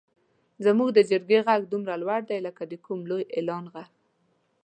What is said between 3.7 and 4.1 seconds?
غږ.